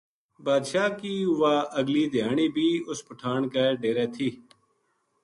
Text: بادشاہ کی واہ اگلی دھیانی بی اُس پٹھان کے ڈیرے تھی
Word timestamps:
بادشاہ 0.45 0.87
کی 0.99 1.13
واہ 1.39 1.61
اگلی 1.79 2.03
دھیانی 2.13 2.47
بی 2.55 2.67
اُس 2.89 2.99
پٹھان 3.07 3.41
کے 3.53 3.65
ڈیرے 3.81 4.05
تھی 4.15 4.29